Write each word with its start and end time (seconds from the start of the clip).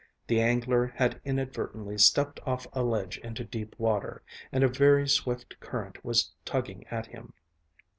The 0.25 0.41
angler 0.41 0.87
had 0.95 1.21
inadvertently 1.23 1.99
stepped 1.99 2.39
off 2.43 2.65
a 2.73 2.81
ledge 2.81 3.19
into 3.19 3.43
deep 3.43 3.75
water, 3.77 4.23
and 4.51 4.63
a 4.63 4.67
very 4.67 5.07
swift 5.07 5.59
current 5.59 6.03
was 6.03 6.31
tugging 6.43 6.87
at 6.87 7.05
him. 7.05 7.33